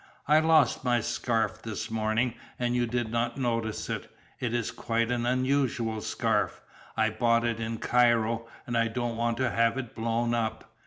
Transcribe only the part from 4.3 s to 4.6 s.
It